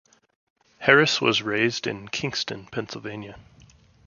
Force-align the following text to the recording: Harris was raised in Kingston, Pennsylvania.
Harris 0.79 1.21
was 1.21 1.43
raised 1.43 1.85
in 1.85 2.07
Kingston, 2.07 2.65
Pennsylvania. 2.71 3.37